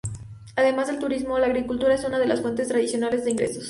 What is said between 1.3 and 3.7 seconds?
la agricultura es una de las fuentes tradicionales de ingresos.